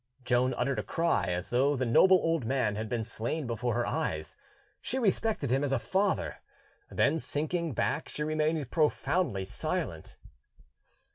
[0.23, 3.85] Joan uttered a cry, as though the noble old man had been slain before her
[3.85, 4.35] eyes:
[4.81, 6.37] she respected him as a father;
[6.89, 10.17] then, sinking back, she remained profoundly silent.